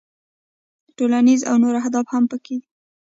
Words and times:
ټولنیز 0.97 1.41
او 1.49 1.55
نور 1.63 1.75
اهداف 1.81 2.05
هم 2.13 2.23
پکې 2.31 2.55
دي. 2.61 2.67